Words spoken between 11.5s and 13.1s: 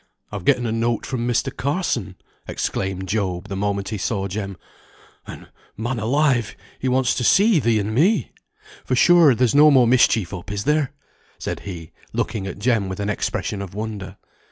he, looking at Jem with